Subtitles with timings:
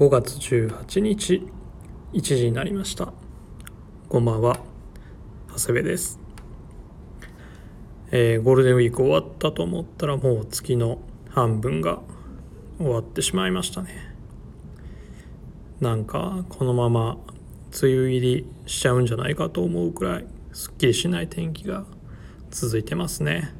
[0.00, 1.46] 5月18日
[2.14, 3.12] 1時になりました。
[4.08, 4.58] こんばんは。
[5.54, 6.18] 長谷部です、
[8.10, 12.00] えーゴールデンウィーク終わったと思ったらもう月の半分が
[12.78, 13.90] 終わってしまいましたね。
[15.80, 17.18] なんかこのまま
[17.82, 21.84] 梅雨入りしちゃうんじゃないかと思うくらいすっきりしない天気が
[22.50, 23.54] 続いてますね。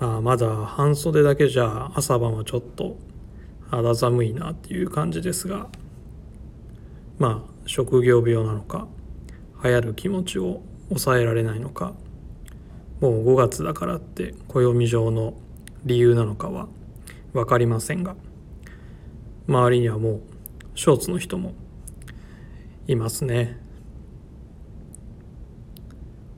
[0.00, 2.98] まあ、まだ半袖だけじゃ朝晩はちょっと
[3.70, 5.68] 肌寒いなっていう感じですが
[7.18, 8.86] まあ職業病なのか
[9.62, 11.94] 流行る気持ちを抑えられないのか
[13.00, 15.34] もう5月だからって暦上の
[15.84, 16.68] 理由なのかは
[17.32, 18.16] 分かりませんが
[19.48, 20.20] 周りにはもう
[20.74, 21.54] ショーツの人も
[22.86, 23.58] いますね。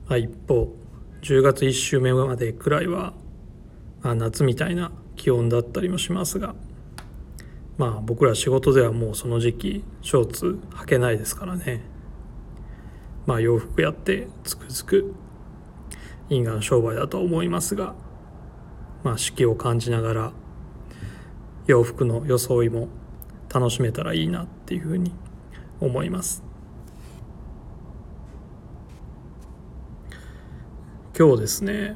[0.07, 0.73] あ、一方
[1.21, 3.13] 10月1週目までくらいは、
[4.01, 6.55] まあ、夏みたいな気温だったりもしますが
[7.79, 11.81] まあ僕ら仕事ではもうその時期ショーツ履けないですからね。
[13.25, 15.15] まあ洋服やってつくづく
[16.29, 17.95] 因果の商売だと思いますが
[19.03, 20.33] まあ四季を感じながら
[21.67, 22.89] 洋服の装いも
[23.53, 25.13] 楽しめたらいいなっていうふうに
[25.79, 26.43] 思います。
[31.17, 31.95] 今日ですね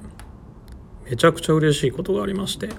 [1.10, 2.70] めちゃくちゃ嬉しいことがありまして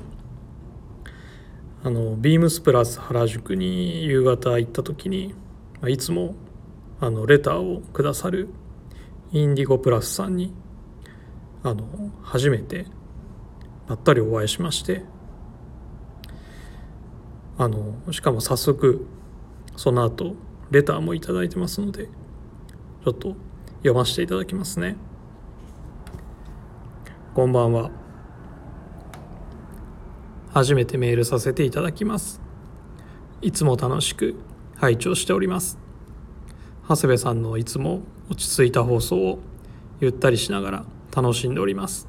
[1.86, 5.34] あのビームスプラス原宿に夕方行った時に
[5.86, 6.34] いつも
[6.98, 8.48] あのレターをくださる
[9.32, 10.54] インディゴプラスさんに
[11.62, 11.84] あの
[12.22, 12.86] 初めて
[13.86, 15.04] ばったりお会いしまして
[17.58, 19.06] あのしかも早速
[19.76, 20.36] その後
[20.70, 23.36] レターもいいてますのでちょっと
[23.78, 24.96] 読ませていただきますね。
[27.34, 28.03] こんばんは。
[30.54, 32.40] 初めてメールさせていただきます。
[33.42, 34.36] いつも楽しく
[34.76, 35.80] 拝聴しております。
[36.88, 39.40] 長谷部さんのいつも落ち着いた放送を
[39.98, 42.06] ゆったりしながら楽しんでおります。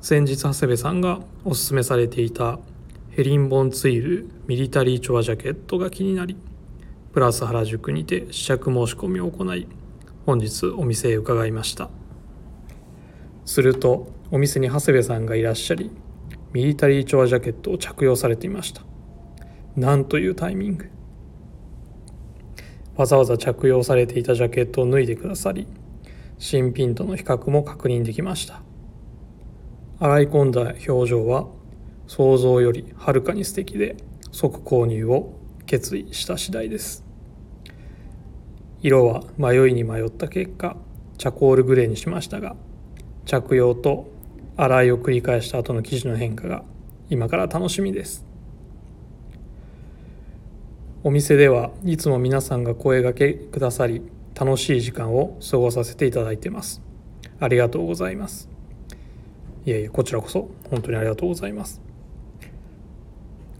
[0.00, 2.58] 先日長谷部さんがおすすめされていた
[3.10, 6.36] ヘリンボンツイルミリタリーチョアジャケットが気になり
[7.12, 9.68] プラス原宿にて試着申し込みを行い
[10.26, 11.88] 本日お店へ伺いました。
[13.44, 15.90] するとお店に長谷部さんがいらっしゃり
[16.52, 18.82] ミリタリーチョアジャケットを着用されていました。
[19.76, 20.90] なんというタイミング。
[22.96, 25.66] わざわざ着用されていたジャケットを脱いでくださり
[26.38, 28.62] 新品との比較も確認できました。
[30.00, 31.46] 洗い込んだ表情は
[32.06, 33.96] 想像よりはるかに素敵で
[34.32, 35.32] 即購入を
[35.66, 37.04] 決意した次第です。
[38.82, 40.76] 色は迷いに迷った結果
[41.18, 42.56] チャコールグレーにしましたが
[43.26, 44.08] 着用と
[44.62, 46.64] 洗いを繰り返した後の生地の変化が
[47.08, 48.26] 今から楽しみです。
[51.02, 54.02] お店ではいつも皆さんが声がけくださり
[54.38, 56.82] 楽しい時間を過ごさせていただいてます。
[57.40, 58.50] ありがとうございます。
[59.64, 61.80] いえいえこちらこそ本当にありがとうございます。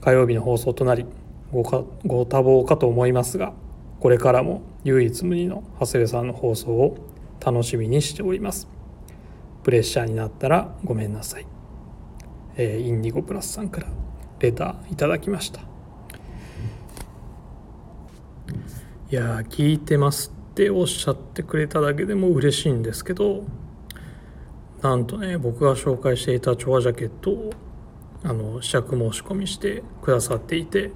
[0.03, 1.07] 火曜日の放送となり
[1.51, 3.55] ごかご多忙かと思いますが
[4.01, 6.99] これからも唯一無二の長谷部さんの放送を
[7.43, 8.80] 楽しみにしております。
[9.63, 11.47] プレッシャーになったらごめんなさい、
[12.57, 13.89] えーインディゴプラスさんから
[14.39, 15.61] レターいただきました。
[19.11, 23.43] いや聞いてますっておっしゃってくれただけでも嬉しいんですけど
[24.83, 27.51] なんとね僕が紹介していたチョアジャケットを
[28.23, 30.93] あの試着申し込みしてくださっていて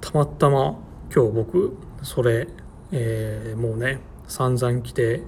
[0.00, 0.78] たまたま
[1.12, 2.46] 今日僕それ、
[2.92, 5.22] えーもうね散々着て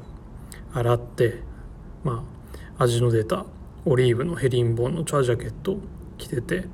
[0.72, 1.42] 洗って
[2.04, 2.24] ま
[2.78, 3.46] あ味の出た
[3.84, 5.80] オリーブのヘリンボーンのチョアジャケットを
[6.18, 6.64] 着てて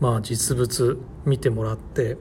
[0.00, 2.16] まあ実物見てもらって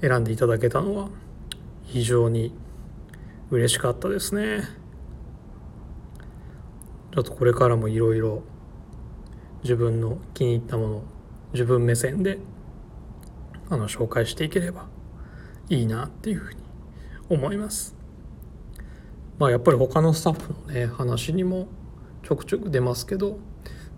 [0.00, 1.08] 選んでいただけたのは
[1.84, 2.52] 非常に
[3.50, 4.62] 嬉しかったですね。
[7.14, 8.42] ちょっとこれからもいろいろ
[9.62, 11.04] 自分の気に入ったものを
[11.52, 12.38] 自分目線で
[13.68, 14.86] あの紹介していければ
[15.68, 16.60] いいなっていうふうに
[17.28, 18.01] 思います。
[19.42, 21.66] まあやっぱり他のスタッフのね話にも
[22.22, 23.40] ちょくちょく出ますけど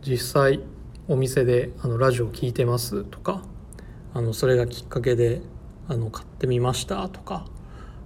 [0.01, 0.61] 実際
[1.07, 3.43] お店であのラジオ聞いてますとか
[4.15, 5.43] あのそれがきっかけで
[5.87, 7.45] あの買ってみましたとか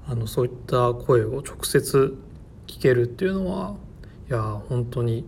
[0.09, 2.19] あのそういった声を直接
[2.67, 3.77] 聞けるっていうのは
[4.29, 5.25] いや本当に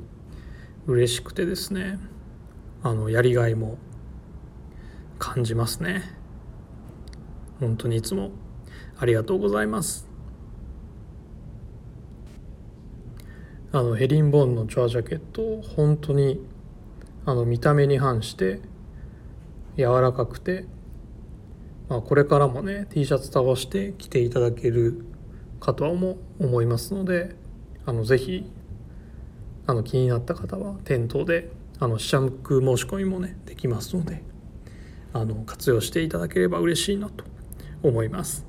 [0.89, 2.01] 嬉しくてですね
[2.83, 3.79] あのやりがいも
[5.21, 6.03] 感じますね。
[7.61, 8.33] 本当にいつも
[8.99, 10.10] ありがとうございます。
[13.73, 16.45] あのヘリンボーンのチョアジャケット本当に
[17.25, 18.61] あの見た目に反して
[19.77, 20.65] 柔らかくて、
[21.89, 25.05] まあ、これからもね T シャツ倒して着ていただける
[25.61, 27.37] かとは思思いますので
[27.87, 28.51] あのぜひ
[29.69, 34.25] あの気になった方は店頭であの試着申し込みもねできますので
[35.13, 37.25] あの活用していただければ嬉しいなと
[37.85, 38.47] 思います。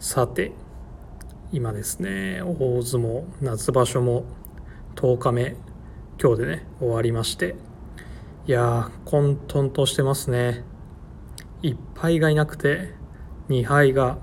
[0.00, 0.52] さて
[1.50, 4.24] 今ですね大相撲夏場所も
[4.96, 5.56] 10日目
[6.20, 7.54] 今日でね終わりまして
[8.46, 10.64] いやー混沌としてますね。
[11.62, 12.94] 1敗がいなくて
[13.50, 14.16] 2敗が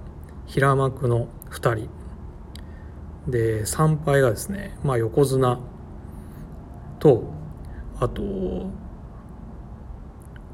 [0.48, 1.90] 平幕の2人。
[3.28, 5.60] で3敗がですね、まあ、横綱
[7.00, 7.24] と
[8.00, 8.22] あと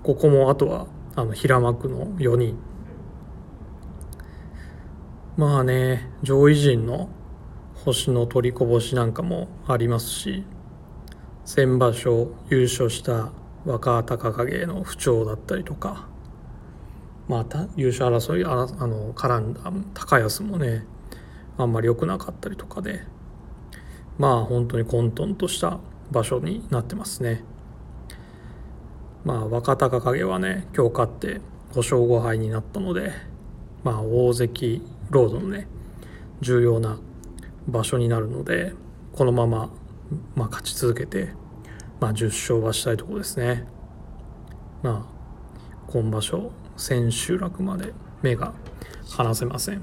[0.03, 2.57] ここもあとはあの平幕の4人。
[5.37, 7.09] まあね上位陣の
[7.85, 10.43] 星の取りこぼしなんかもありますし
[11.45, 13.31] 先場所優勝した
[13.65, 16.07] 若隆景の不調だったりとか
[17.27, 19.61] また優勝争いああの絡んだ
[19.93, 20.85] 高安もね
[21.57, 23.01] あんまり良くなかったりとかで
[24.17, 25.79] まあ本当に混沌とした
[26.11, 27.43] 場所になってますね。
[29.23, 31.41] まあ若隆景はね今日勝って
[31.71, 33.13] 5勝5敗になったので
[33.83, 34.81] まあ大関
[35.11, 35.67] ロードのね
[36.41, 36.99] 重要な
[37.67, 38.73] 場所になるので
[39.13, 39.69] このまま、
[40.35, 41.29] まあ、勝ち続けて、
[41.99, 43.67] まあ、10勝はしたいところですね。
[44.81, 48.53] まあ今場所千秋楽まで目が
[49.09, 49.81] 離せません。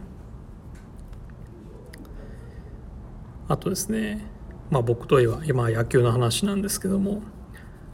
[3.46, 4.26] あとですね、
[4.70, 7.22] まあ、僕といえば今野球の話なんですけども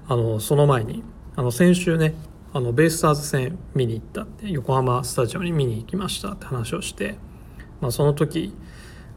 [0.09, 1.05] あのその前に
[1.37, 2.15] あの先週ね
[2.57, 7.17] あのベイスターズ戦見に行ったって横浜スタジアムに見に行きましたって話をして、
[7.81, 8.55] まあ、その時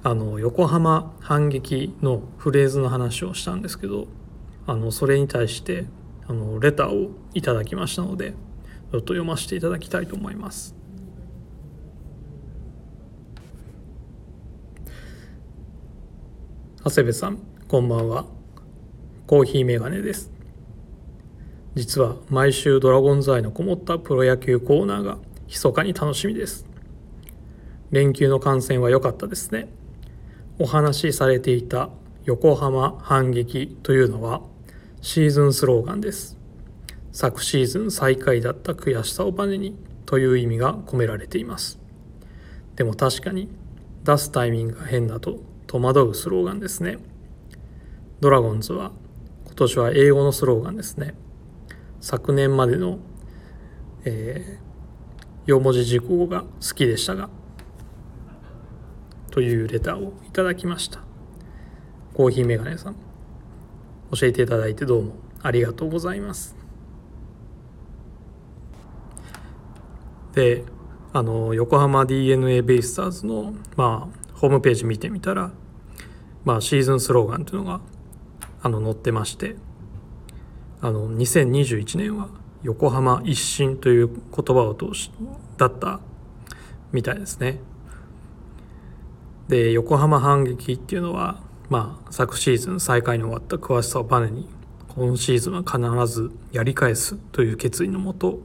[0.01, 4.07] あの横浜反撃のフレーズの話をしたんですけど
[4.65, 5.85] あのそれに対して
[6.27, 8.37] あのレターをいただきましたのでちょ
[8.87, 10.75] っと読ませていただきたいと思います。
[16.83, 17.37] 長谷部さん
[17.67, 18.25] こんばんは
[19.27, 20.36] コーヒーメガネです
[21.77, 26.65] 実は毎週ドラゴンズ愛のこもったプロ野球コーナーが密かに楽しみです。
[27.91, 29.69] 連休の観戦は良かったですね。
[30.57, 31.91] お話しされていた
[32.25, 34.41] 横浜反撃というのは
[35.03, 36.35] シーズンスローガンです。
[37.11, 39.77] 昨シーズン最下位だった悔しさをバネに
[40.07, 41.77] という意味が込められています。
[42.75, 43.49] でも確かに
[44.03, 46.97] 出すタイミングが変だと戸惑うスローガンですね。
[48.19, 48.93] ドラゴンズは
[49.45, 51.13] 今年は英語のスローガンですね。
[51.99, 52.99] 昨年までの、
[54.05, 57.29] えー、4文字熟語が好きでしたが
[59.31, 61.01] というレターをいただきました。
[62.13, 62.95] コーヒーメガネさん
[64.11, 65.13] 教えていただいてどうも
[65.43, 66.55] ありがとうございます。
[70.33, 70.63] で
[71.13, 75.51] あの横浜 d n a ベイスターズのまあホームページ見てみたら、
[76.45, 77.81] まあ、シーズンスローガンというのが
[78.61, 79.55] あの載ってまして
[80.81, 82.29] あの2021年は
[82.63, 85.11] 横浜一新という言葉を通し
[85.57, 85.99] だった
[86.91, 87.59] みたいですね。
[89.47, 94.49] で横浜反撃っていうのは、まあ、昨シーズン最下位に終わった詳しさをバネに
[94.89, 98.39] 今シーズンは必ずやり返すという決意のもと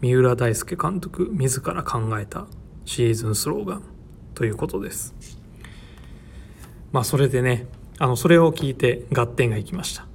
[0.00, 2.46] 三浦大輔監督自ら考えた
[2.84, 3.82] シーズンスローガン
[4.34, 5.14] ということです。
[6.90, 7.66] まあそれでね
[7.98, 10.09] あのそれを聞いて合点がいきました。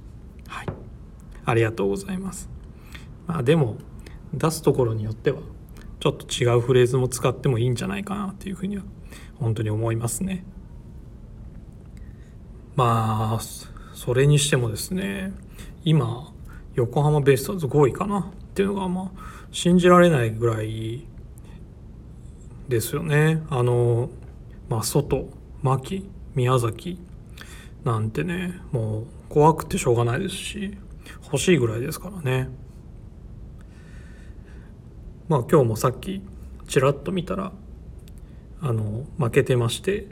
[1.46, 2.50] ありがとうございます。
[3.26, 3.76] まあでも
[4.34, 5.38] 出すところによっては
[6.00, 8.82] ちょっと違うフレーズも使ってもいいんじゃないかなっていうふうには
[9.36, 10.44] 本当に思いますね。
[12.74, 13.40] まあ
[13.94, 15.32] それにしてもですね
[15.84, 16.30] 今
[16.74, 18.24] 横浜ベイスターズ5位かなっ
[18.54, 21.06] ていうのがまあ信じられないぐらい
[22.68, 23.42] ですよね。
[23.48, 24.10] あの、
[24.68, 25.28] まあ、外、
[25.62, 26.98] 牧、宮崎
[27.84, 30.76] なんてね、もう怖くてしょうがないですし、
[31.24, 32.48] 欲しいぐらいですからね。
[35.28, 36.22] まあ今日もさっき
[36.68, 37.52] ちらっと見たら、
[38.60, 40.08] あの、負けてまして、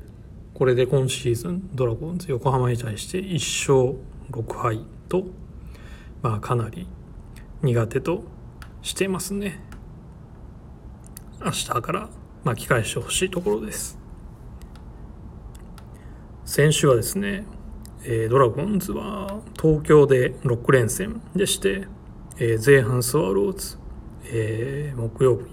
[0.54, 3.34] これで今シーズンドラゴンズ横浜に対して1
[3.84, 3.98] 勝
[4.30, 5.24] 6敗と、
[6.22, 6.86] まあかなり
[7.62, 8.24] 苦手と
[8.82, 9.60] してますね。
[11.44, 12.08] 明日から
[12.42, 13.98] 巻き返してほしいところです
[16.46, 17.44] 先週はですね、
[18.06, 21.88] えー、ドラゴンズは東京で6連戦でして、
[22.36, 23.78] えー、前半スワローズ、
[24.26, 25.44] えー、木曜日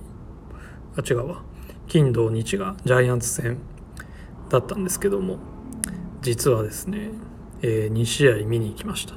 [0.97, 1.43] あ違うわ。
[1.87, 3.57] 金土日がジャイアンツ戦
[4.49, 5.39] だったんですけども
[6.21, 7.11] 実はですね、
[7.61, 9.15] えー、2試合見に行きました。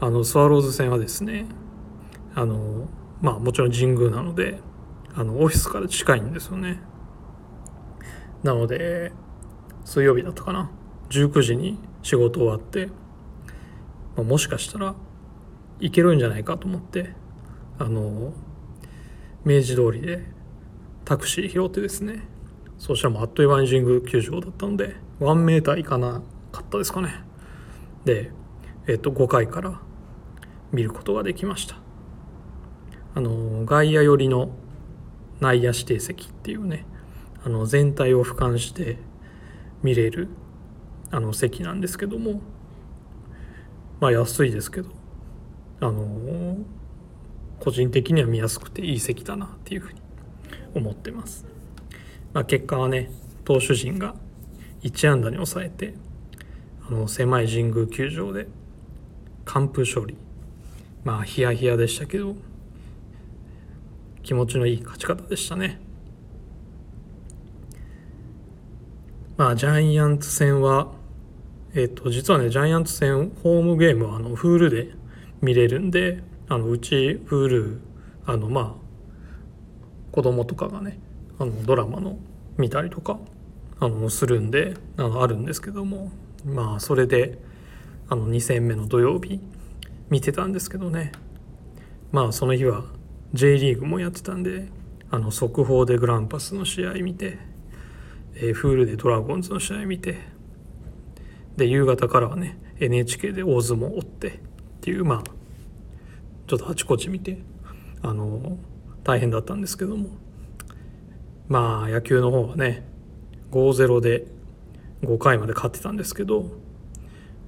[0.00, 1.46] あのスワローズ戦はですね
[2.34, 2.86] あの
[3.22, 4.60] まあもちろん神宮なので
[5.14, 6.80] あのオフィスから近いんですよね。
[8.42, 9.12] なので
[9.86, 10.70] 水曜日だったかな。
[11.10, 12.92] 19時に仕事終わって、ま
[14.18, 14.94] あ、もしかしたら
[15.80, 17.12] 行けるんじゃないかと思って
[17.78, 18.32] あの
[19.44, 20.24] 明治通りで
[21.04, 22.22] タクシー拾ってですね
[22.78, 26.22] そうしたらもうあっという間に神宮球場だったので1メーター行かな
[26.52, 27.14] かったですかね。
[28.04, 28.30] で、
[28.86, 29.80] えっと、5回から
[30.70, 31.76] 見ることができました。
[33.14, 34.50] あの外野寄りの
[35.40, 36.84] 内野指定席っていうね
[37.44, 38.98] あの全体を俯瞰して
[39.82, 40.28] 見れる
[41.10, 42.40] あの席なんですけども
[44.00, 44.90] まあ安いですけど
[45.80, 46.58] あの
[47.60, 50.00] 個人的には見やすくていい席だなっていうふうに
[50.74, 51.44] 思ってます、
[52.32, 53.10] まあ、結果はね
[53.44, 54.14] 投手陣が
[54.82, 55.94] 1安打に抑えて
[56.88, 58.46] あの狭い神宮球場で
[59.44, 60.16] 完封勝利。
[61.04, 62.36] まあヒヤヒヤでしたけど
[64.22, 65.80] 気持ちのいい勝ち方でしたね。
[69.36, 70.92] まあジャイアンツ戦は
[71.74, 74.92] えっ、と実はねジャイアンツ戦ホームゲームはあのフールで
[75.40, 77.80] 見れるんであのうちフール
[78.24, 78.88] あのまあ
[80.12, 80.98] 子供とかがね
[81.38, 82.18] あのドラマの
[82.56, 83.18] 見たりとか
[83.80, 86.10] あのするんであのあるんですけども
[86.44, 87.38] まあそれで
[88.08, 89.40] あの2戦目の土曜日
[90.08, 91.12] 見てたんですけどね。
[92.10, 92.84] まあその日は
[93.34, 94.68] J リーグもやってたんで
[95.10, 97.38] あの速報でグランパスの試合見て、
[98.34, 100.18] えー、フールでドラゴンズの試合見て
[101.58, 104.32] で夕方からはね NHK で大相撲を追ってっ
[104.80, 105.22] ていうまあ
[106.46, 107.38] ちょっとあちこち見て
[108.00, 108.56] あの
[109.04, 110.08] 大変だったんですけども。
[111.48, 112.84] まあ野球の方はね
[113.50, 114.26] 5-0で
[115.02, 116.50] 5回まで勝ってたんですけど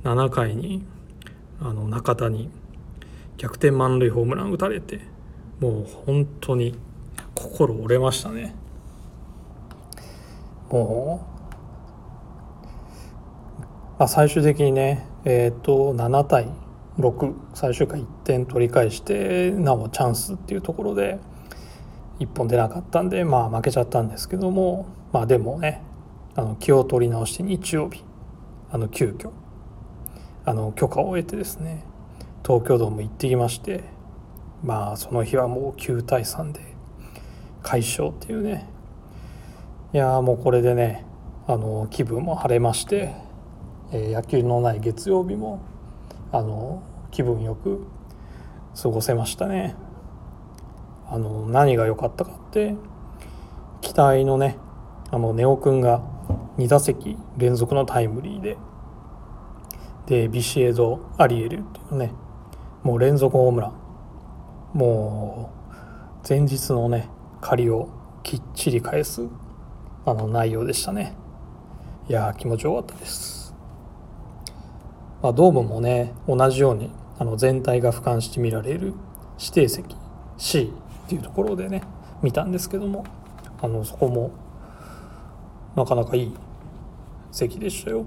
[0.04, 0.84] 7回に
[1.60, 2.50] あの中田に
[3.36, 5.00] 逆転満塁ホームラン打たれて
[5.60, 6.74] もう本当に
[7.34, 8.54] 心折れましたね。
[10.70, 11.39] もう、
[14.00, 16.48] まあ、最終的にねえ、ー、と7対
[16.98, 21.18] 6最終回1点取り返してなおチャンスっていうところで
[22.18, 25.82] 1本出なかったんでまあ負けちゃったんですけどもまあでもね
[26.34, 28.02] あの気を取り直して日曜日
[28.72, 29.32] あの急遽
[30.46, 31.84] あの許可を得てですね
[32.42, 33.84] 東京ドーム行ってきまして
[34.64, 36.60] まあその日はもう9対3で
[37.62, 38.66] 快勝っていうね。
[39.92, 41.04] いやもうこれでね
[41.46, 43.14] あの気分も晴れまして、
[43.92, 45.60] え、野球のない月曜日も
[46.32, 47.84] あの気分よく
[48.80, 49.74] 過ごせましたね。
[51.08, 52.76] あの何が良かったかって
[53.80, 54.56] 期待のね
[55.10, 56.02] あのネオくんが
[56.56, 58.56] 2打席連続のタイムリーで
[60.06, 62.12] でビシエドアリエルっていうね
[62.84, 63.72] もう連続ホームラン。
[64.72, 65.50] も
[66.24, 67.08] う前日のね
[67.40, 67.88] 借りを
[68.22, 69.26] きっちり返す
[70.06, 71.16] あの内容でしたね。
[72.08, 73.39] いや気持ちよかったです。
[75.22, 78.94] まあ、ドームもね同じようにあの全体が俯瞰して見られる
[79.38, 79.94] 指定席
[80.38, 80.72] C
[81.06, 81.82] っていうところでね
[82.22, 83.04] 見たんですけども
[83.60, 84.30] あのそこも
[85.76, 86.34] なかなかいい
[87.30, 88.04] 席でしたよ。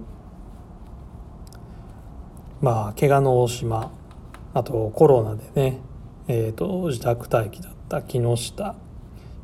[2.61, 3.91] まあ怪我の大島
[4.53, 5.79] あとコロナでね、
[6.27, 8.75] えーと、自宅待機だった木下、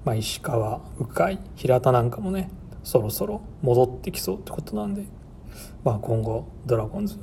[0.05, 2.51] まあ、石川鵜飼平田なんかもね
[2.83, 5.05] そろそろ戻ってきそうってことなんで、
[5.83, 7.17] まあ、今後ドラゴンズ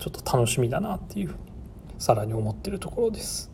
[0.00, 1.34] ちょっと楽しみだなっていう
[1.98, 3.50] さらに思ってるところです。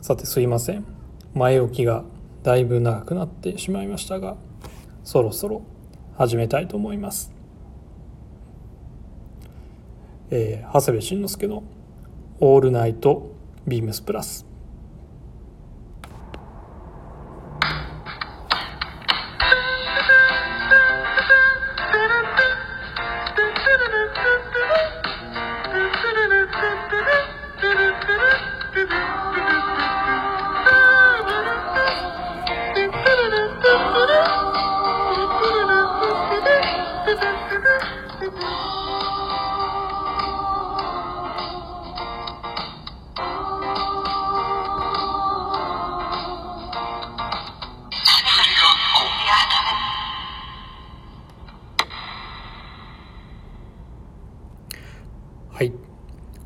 [0.00, 0.84] さてすいません。
[1.34, 2.04] 前置きが
[2.44, 4.36] だいぶ長くなってしまいましたが
[5.02, 5.62] そろそろ
[6.16, 7.32] 始めたいと思います。
[10.30, 11.64] えー、長谷部慎之介の
[12.38, 13.32] 「オールナイト
[13.66, 14.46] ビームスプラス」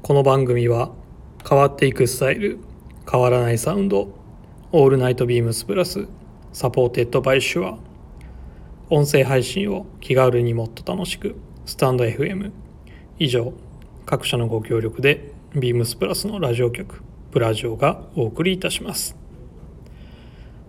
[0.09, 0.91] この番組は
[1.47, 2.61] 変わっていくスタイル
[3.13, 4.09] 変わらないサウンド
[4.73, 7.79] All Night BEAMS+ supported by Shure
[8.89, 11.37] 音声配信を気軽にもっと楽しく
[11.67, 12.53] スタンド FM
[13.19, 13.53] 以上
[14.07, 19.15] 各社のご協力で BEAMS+のラジオ局プラジオがお送りいたします。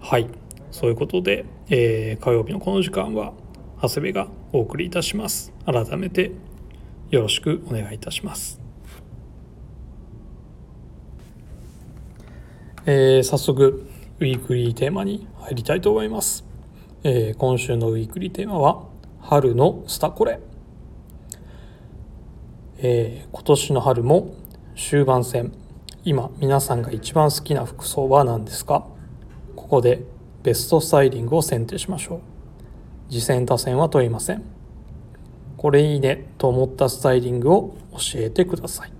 [0.01, 0.27] はい。
[0.69, 3.31] そういうことで、えー、火曜日のこの時間は
[3.81, 5.53] 長谷部がお送りいたします。
[5.65, 6.33] 改めて
[7.09, 8.68] よろしくお願いいたします。
[12.91, 13.87] えー、早速
[14.19, 16.43] ウィークリーテーマに入りたいと思います、
[17.03, 18.83] えー、今週のウィークリーテーマは
[19.21, 20.39] 春のスタコレ、
[22.79, 24.33] えー、今年の春も
[24.75, 25.53] 終盤戦。
[26.03, 28.87] 今皆さんが一番好きな服装は何ですか？
[29.55, 30.03] ここで
[30.41, 32.19] ベストスタイリングを選定しましょう。
[33.11, 34.43] 次戦他戦は問いません。
[35.57, 38.93] これいいねと思ったスタイリングを教えてください。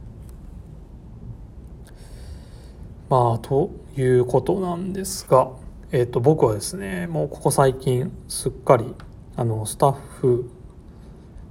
[3.10, 5.50] まあということなんですが、
[5.92, 8.94] えっ、と僕はですねもうここ最近すっかり
[9.36, 10.52] あのスタッフ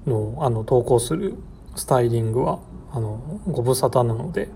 [0.07, 1.35] のあの投稿する
[1.75, 2.61] スタイリングは
[2.93, 4.49] あのご無沙汰なので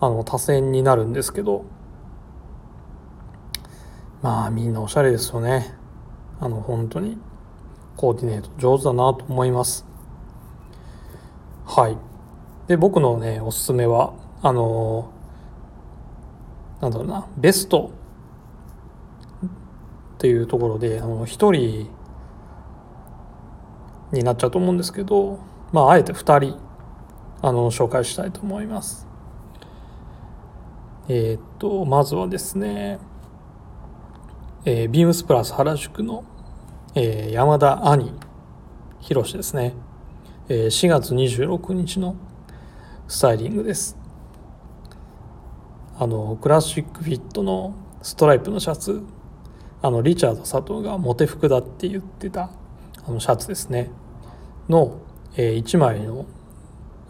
[0.00, 1.64] あの多選になるんですけど
[4.22, 5.74] まあみんなおしゃれですよね。
[6.40, 7.18] あの本当に
[7.96, 9.86] コーディネート上手だなと思います。
[11.64, 11.96] はい。
[12.66, 15.12] で僕のねおすすめはあの
[16.82, 17.92] なんだろうなベスト
[20.16, 21.88] っていうところであの1人
[24.10, 25.38] になっちゃうと思うんですけど
[25.70, 26.58] まああえて2人
[27.40, 29.06] あの紹介したいと思います。
[31.08, 32.98] えー、っとまずはですね、
[34.64, 36.24] えー、ビームスプラス原宿の、
[36.94, 38.12] えー、山田兄
[39.00, 39.74] 宏ですね、
[40.48, 42.16] えー、4月26日の
[43.08, 44.01] スタイリングです。
[45.98, 49.02] あのクラシックフィットのストライプのシャツ。
[49.84, 52.50] あのリチャード佐藤がモテ服だって言ってた
[53.04, 53.90] あのシャツですね。
[54.68, 55.00] の、
[55.36, 56.24] えー、1枚の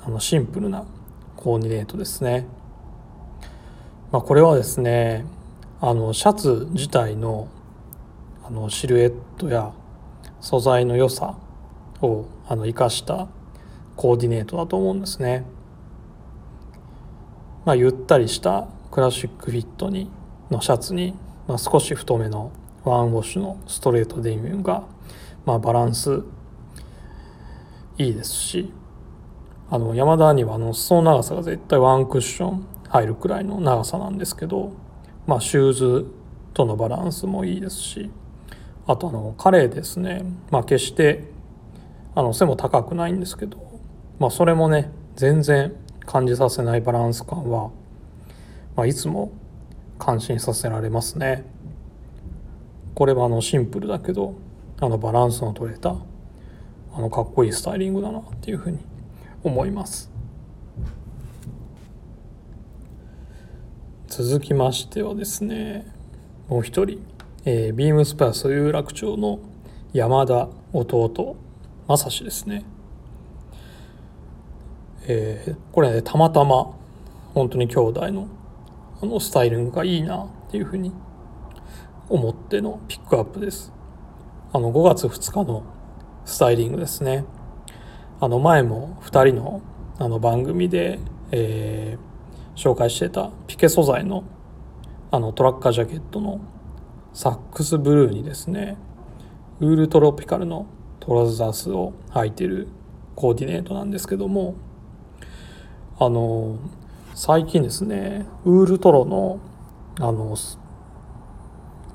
[0.05, 0.87] あのシンプルな
[1.37, 2.47] コーディネートですね、
[4.11, 5.27] まあ、これはですね
[5.81, 7.49] あのシャツ自体の
[8.45, 9.73] あのシルエットや
[10.40, 11.37] 素材の良さ
[12.01, 13.29] をあの生かした
[13.97, 15.45] コーディネートだと思うんですね。
[17.64, 20.11] まあ、ゆったりしたクラシックフィットに
[20.51, 21.14] のシャツに、
[21.46, 22.53] まあ、少し太めの
[22.85, 24.85] ワンウォッシュのストレートデニムが、
[25.46, 26.22] まあ、バランス
[27.98, 28.72] いいですし
[29.70, 34.72] あの山田にはあの裾の長さが絶対ワンクッション入るくらいの長さなんですけど、
[35.27, 36.07] まあ、シューズ
[36.53, 38.11] とのバランスもいいですし
[38.87, 41.31] あとあの彼ですね、まあ、決して
[42.14, 43.81] あの背も高くないんですけど、
[44.18, 45.75] まあ、それもね全然
[46.07, 47.71] 感じさせないバランス感は、
[48.77, 49.33] まあ、いつも
[49.99, 51.45] 感心させられますね。
[52.95, 54.35] これはあのシンプルだけど
[54.81, 55.95] あのバランスの取れた
[56.95, 58.79] あのかっこいいスタイリングだなっていうふうに
[59.43, 60.11] 思います。
[64.09, 65.91] 続きましてはですね
[66.49, 67.01] もう一人、
[67.47, 69.38] えー、ビームスプラス有楽町の
[69.95, 71.37] 山田弟
[71.87, 72.65] 正志ですね。
[75.07, 76.75] えー、これねたまたま
[77.35, 78.29] 本当に兄弟の
[79.01, 80.93] あのスタイリングがいいなっていうふうに
[82.09, 83.73] 思ってのピックアップです。
[84.53, 85.65] あの5月2日の
[86.25, 87.25] スタイリングですね。
[88.21, 89.62] あの前も2人の
[89.99, 91.01] あの番組で、
[91.33, 94.25] えー、紹介してたピケ素材の
[95.11, 96.41] あのトラッカージャケットの
[97.12, 98.77] サックスブルーにですね
[99.61, 100.67] ウールトロピカルの
[101.01, 102.69] トラザースを履いてる
[103.15, 104.55] コーディネートなんですけども
[105.98, 106.57] あの
[107.14, 109.38] 最近ですねウールトロの
[110.00, 110.37] あの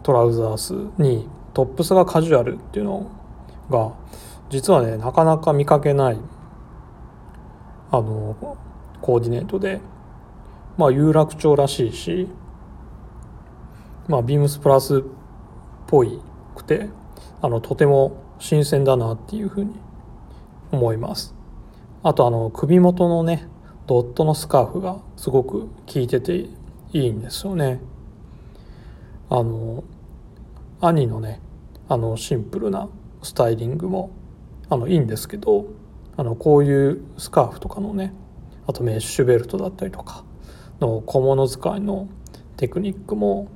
[0.03, 3.11] トラウザースにトップスがカジュアルっていうの
[3.69, 3.93] が
[4.49, 6.19] 実はねなかなか見かけない
[7.91, 8.57] あの
[9.01, 9.81] コーディネートで
[10.77, 12.27] まあ有楽町らしいし
[14.07, 15.01] まあビームスプラスっ
[15.87, 16.21] ぽい
[16.55, 16.89] くて
[17.41, 19.75] あのとても新鮮だなっていうふうに
[20.71, 21.33] 思います。
[22.03, 23.47] あとあの首元のね
[23.87, 26.49] ドットのスカーフがすごく効いててい
[26.93, 27.79] いんですよね。
[29.29, 29.83] あの
[30.81, 31.41] 兄のね
[31.89, 32.89] あのシンプルな
[33.23, 34.11] スタイリングも
[34.69, 35.65] あのいいんですけど
[36.17, 38.13] あのこういうスカーフとかのね
[38.67, 40.23] あとメッシュベルトだったりとか
[40.79, 42.07] の小物使いの
[42.57, 43.49] テクニックも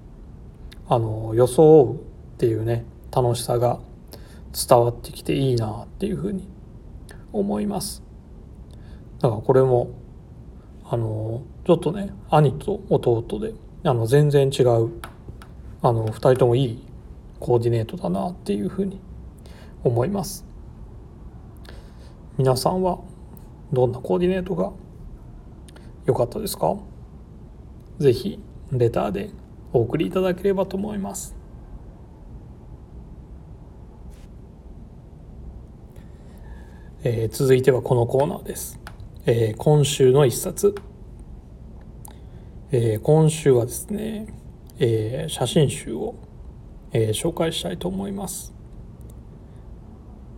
[0.87, 1.97] あの装うっ
[2.37, 3.79] ていうね楽しさが
[4.53, 6.47] 伝わってきていいなっていうふうに
[7.33, 8.03] 思います
[9.19, 10.00] だからこれも
[10.93, 13.53] あのちょっとね兄と弟で
[13.85, 14.91] あの全然違う
[15.81, 16.85] あの2人ともいい
[17.39, 18.99] コーディネートだなっていうふうに
[19.85, 20.45] 思います。
[22.37, 22.99] 皆さんは
[23.71, 24.73] どんなコーディネートが
[26.05, 26.75] 良かったですか？
[27.97, 29.29] ぜひレターで
[29.71, 31.35] お送りいただければと思います。
[37.03, 38.79] えー、続いてはこのコーナーです、
[39.23, 40.73] えー、今週の一冊、
[42.71, 44.25] えー、今週はですね、
[44.79, 46.15] え写真集を、
[46.91, 48.51] え紹介したいと思います、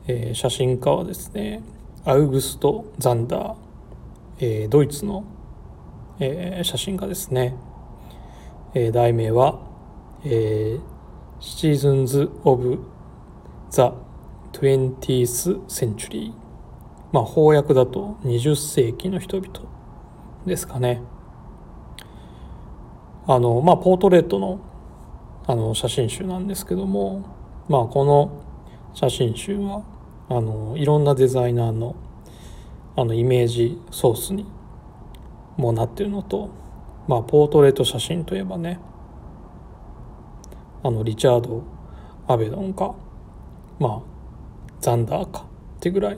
[0.06, 1.64] え写真家はですね
[2.04, 3.56] アウグスト・ザンダー、
[4.40, 5.24] えドイツの、
[6.20, 7.56] え写真家ですね、
[8.74, 9.62] え題名は、
[10.26, 10.82] えー
[11.40, 12.80] 「Citizens of
[13.72, 13.94] the
[14.52, 16.34] 20th Century」
[17.14, 19.62] まあ翻訳だと20世紀の人々
[20.46, 21.02] ですかね。
[23.28, 24.60] あのまあポートレートの
[25.46, 27.24] あの写真集なんですけども
[27.70, 28.44] まあこの
[28.94, 29.84] 写真集は
[30.28, 31.96] あのいろんなデザイナーの
[32.96, 34.46] あのイメージソースに
[35.58, 36.50] もなってるのと
[37.08, 38.80] まあポートレート写真といえばね
[40.82, 41.64] あのリチャード・
[42.28, 42.96] アベドンか
[43.80, 44.02] まあ
[44.82, 45.46] ザンダーか
[45.78, 46.18] ってぐらい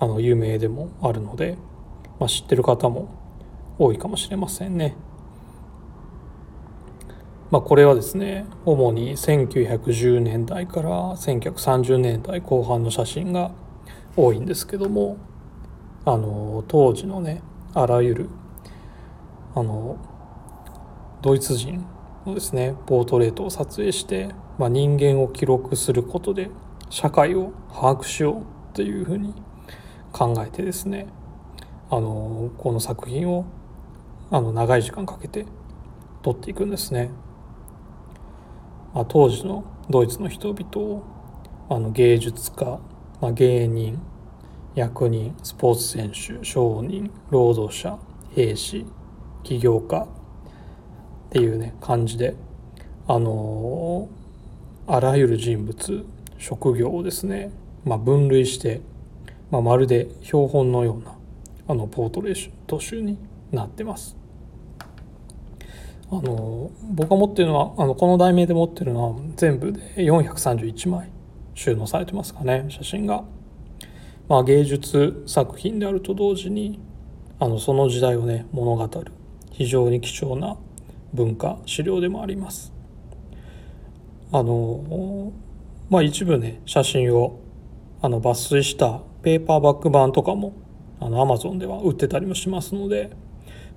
[0.00, 1.56] あの有名でもあるので、
[2.18, 3.14] まあ、知ってる方も
[3.78, 4.96] 多いかもしれませんね。
[7.50, 13.50] まあ、これはですね主に1910年代から1930年代後半の写真が
[14.16, 15.16] 多いんですけども
[16.04, 17.42] あの当時のね
[17.74, 18.30] あらゆる
[19.54, 19.98] あの
[21.22, 21.84] ドイツ人
[22.24, 26.50] のですねポートレートを撮影して、まあ、人間を記録することで
[26.88, 29.34] 社会を把握しようというふうに
[30.12, 31.06] 考えてですね
[31.90, 33.44] あのこの作品を
[34.30, 35.46] あの長い時間かけて
[36.22, 37.10] 撮っていくんですね。
[38.94, 41.02] まあ、当時のドイツの人々を
[41.68, 42.78] あの芸術家、
[43.20, 44.00] まあ、芸人
[44.74, 47.98] 役人スポーツ選手商人労働者
[48.34, 48.86] 兵士
[49.42, 50.08] 起業家っ
[51.30, 52.34] ていうね感じで
[53.06, 54.08] あの
[54.86, 56.04] あらゆる人物
[56.38, 57.52] 職業をですね、
[57.84, 58.80] まあ、分類して
[59.50, 61.14] まあ、まるで標本のような
[61.68, 63.18] あのポートレート集に
[63.52, 64.16] なってます。
[66.12, 71.08] あの僕が持ってるのはあのこの題名で持ってるのは全部で431枚
[71.54, 73.22] 収納されてますかね写真が。
[74.28, 76.78] まあ、芸術作品であると同時に
[77.40, 79.12] あのその時代をね物語る
[79.50, 80.56] 非常に貴重な
[81.12, 82.72] 文化資料でもあります。
[84.32, 85.32] あの
[85.88, 87.40] まあ一部ね写真を
[88.02, 90.54] あの抜粋したペーパーバック版とかも
[91.00, 93.10] あの Amazon では売ってたりもしますので、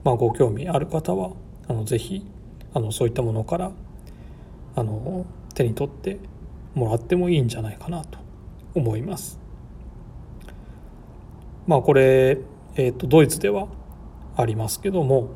[0.03, 1.31] まあ、ご興味ある方は
[1.67, 2.25] あのぜひ
[2.73, 3.71] あのそういったものから
[4.75, 6.19] あの手に取って
[6.73, 8.17] もらってもいいんじゃないかなと
[8.75, 9.39] 思います。
[11.67, 12.39] まあこれ、
[12.75, 13.67] えー、とドイツでは
[14.35, 15.29] ありますけども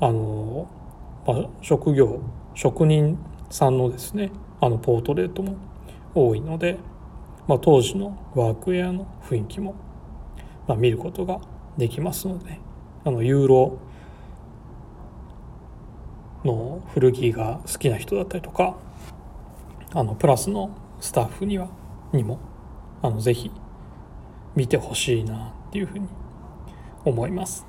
[0.00, 0.68] あの、
[1.26, 2.20] まあ、職業
[2.54, 5.56] 職人さんのですねあのポートレートも
[6.14, 6.78] 多いので
[7.48, 9.74] まあ、当時のワークウェアの雰囲気も、
[10.68, 11.40] まあ、見ることが
[11.78, 12.60] できますので
[13.04, 13.78] あのユーロ
[16.44, 18.76] の古着が好きな人だったりとか
[19.94, 21.68] あのプラスのスタッフには
[22.12, 22.38] にも
[23.00, 23.50] あのぜひ
[24.54, 26.08] 見てほしいなっていうふうに
[27.04, 27.64] 思います。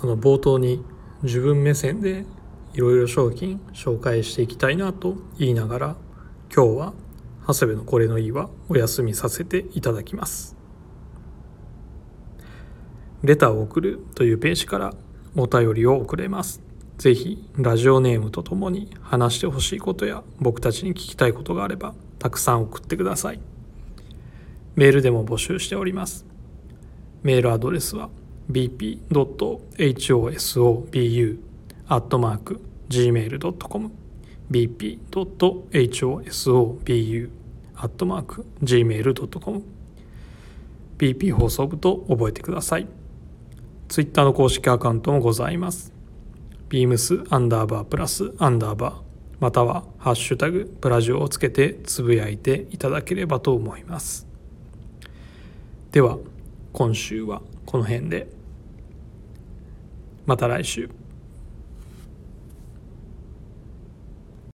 [0.00, 0.84] あの冒頭に
[1.22, 2.24] 自分目線で
[2.74, 5.96] いろいろ商品紹介していきたいなと言いながら
[6.54, 6.94] 今日は
[7.46, 10.56] 長谷部のこれのいいはお休みさせていただきます。
[13.22, 14.94] レターを送るというページから
[15.34, 16.62] お便りを送れます。
[16.98, 23.40] ぜひラジオネームとともに話してほしいことや僕たちに聞きたいことがあればたくさん送ってください。
[24.74, 26.26] メールでも募集しております。
[27.22, 28.10] メールアドレスは
[28.50, 29.08] bp.hosobu
[31.90, 33.90] アットマーク gmail.com
[34.50, 37.30] bp.hosobu
[37.76, 39.62] アットマーク gmail.com
[40.98, 42.86] BP 放送部と覚えてください。
[43.88, 45.92] ツイッターの公式アカウントもございます。
[46.68, 48.96] beams アンダーバープラスアンダーバー
[49.40, 54.26] またはハッシュタグプラジオをつけてつぶやいていただければと思います。
[55.92, 56.18] では
[56.72, 58.28] 今週はこの辺で
[60.26, 60.97] また来週。